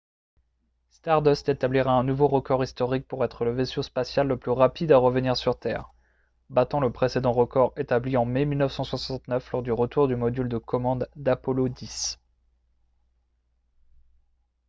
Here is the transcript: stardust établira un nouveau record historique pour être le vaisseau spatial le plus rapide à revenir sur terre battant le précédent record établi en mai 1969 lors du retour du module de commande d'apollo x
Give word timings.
stardust 0.89 1.47
établira 1.47 1.91
un 1.91 2.03
nouveau 2.03 2.27
record 2.27 2.63
historique 2.63 3.07
pour 3.07 3.23
être 3.23 3.45
le 3.45 3.51
vaisseau 3.51 3.83
spatial 3.83 4.27
le 4.27 4.35
plus 4.35 4.49
rapide 4.49 4.91
à 4.93 4.97
revenir 4.97 5.37
sur 5.37 5.59
terre 5.59 5.91
battant 6.49 6.79
le 6.79 6.91
précédent 6.91 7.31
record 7.31 7.71
établi 7.77 8.17
en 8.17 8.25
mai 8.25 8.45
1969 8.45 9.51
lors 9.51 9.61
du 9.61 9.71
retour 9.71 10.07
du 10.07 10.15
module 10.15 10.49
de 10.49 10.57
commande 10.57 11.07
d'apollo 11.15 11.67
x 11.67 12.17